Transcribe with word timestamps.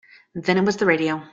Then 0.33 0.57
it 0.57 0.65
was 0.65 0.77
the 0.77 0.85
radio. 0.87 1.21